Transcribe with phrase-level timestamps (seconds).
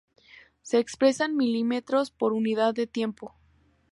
[0.63, 3.35] Se expresa en milímetros por unidad de tiempo.